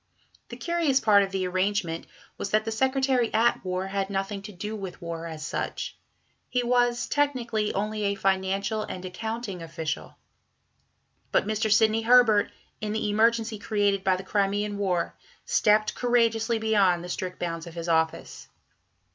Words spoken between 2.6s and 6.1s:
the Secretary at War had nothing to do with war, as such;